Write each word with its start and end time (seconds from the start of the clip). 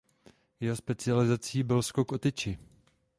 Jeho 0.59 0.75
specializací 0.75 1.63
byl 1.63 1.81
skok 1.81 2.11
o 2.11 2.17
tyči. 2.17 2.57